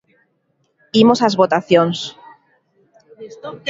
Imos 1.01 1.19
ás 1.27 1.35
votacións. 1.41 1.97